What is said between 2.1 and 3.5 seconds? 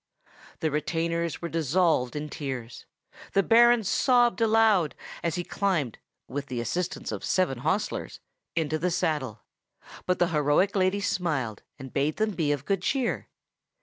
in tears; the